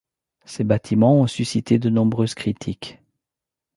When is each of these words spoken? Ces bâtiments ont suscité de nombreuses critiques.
Ces 0.45 0.63
bâtiments 0.63 1.13
ont 1.21 1.27
suscité 1.27 1.77
de 1.77 1.91
nombreuses 1.91 2.33
critiques. 2.33 2.97